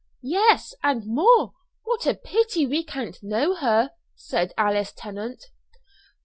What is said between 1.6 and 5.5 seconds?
What a pity we can't know her!" said Alice Tennant.